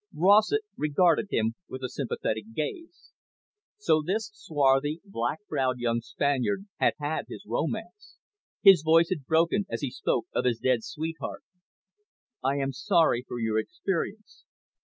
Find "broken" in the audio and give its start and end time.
9.27-9.65